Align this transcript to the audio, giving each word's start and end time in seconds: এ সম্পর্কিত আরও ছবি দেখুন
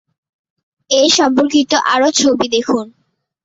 এ 0.89 1.03
সম্পর্কিত 1.17 1.71
আরও 1.93 2.09
ছবি 2.19 2.45
দেখুন 2.55 2.85